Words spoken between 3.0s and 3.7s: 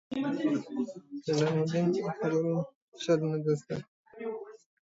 چل نه دې